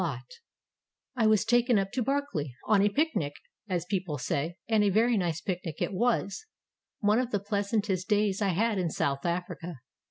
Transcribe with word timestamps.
439 0.01 0.01
SOUTH 1.19 1.21
AFRICA 1.21 1.27
I 1.27 1.29
was 1.29 1.45
taken 1.45 1.77
up 1.77 1.91
to 1.91 2.01
Barkly 2.01 2.55
"on 2.65 2.81
a 2.81 2.89
picnic" 2.89 3.33
as 3.69 3.85
people 3.85 4.17
say; 4.17 4.57
and 4.67 4.83
a 4.83 4.89
very 4.89 5.15
nice 5.15 5.41
picnic 5.41 5.79
it 5.79 5.93
was,— 5.93 6.47
one 7.01 7.19
of 7.19 7.29
the 7.29 7.39
pleasantest 7.39 8.09
days 8.09 8.41
I 8.41 8.47
had 8.49 8.79
in 8.79 8.89
South 8.89 9.27
Africa. 9.27 9.81